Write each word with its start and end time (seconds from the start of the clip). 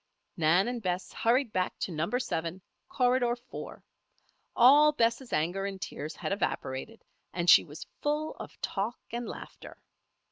Nan 0.35 0.67
and 0.67 0.81
Bess 0.81 1.13
hurried 1.13 1.53
back 1.53 1.77
to 1.77 1.91
Number 1.91 2.17
Seven, 2.17 2.59
Corridor 2.89 3.35
Four. 3.35 3.83
All 4.55 4.93
Bess' 4.93 5.31
anger 5.31 5.67
and 5.67 5.79
tears 5.79 6.15
had 6.15 6.31
evaporated, 6.31 7.03
and 7.33 7.47
she 7.47 7.63
was 7.63 7.85
full 8.01 8.33
of 8.37 8.59
talk 8.61 8.97
and 9.11 9.29
laughter. 9.29 9.77